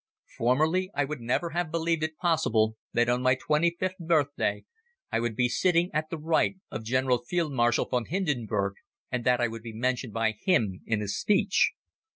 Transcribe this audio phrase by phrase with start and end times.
[0.35, 4.65] Formerly I would never have believed it possible that on my twenty fifth birthday
[5.11, 8.77] I would be sitting at the right of General Field Marshal von Hindenburg
[9.11, 11.73] and that I would be mentioned by him in a speech.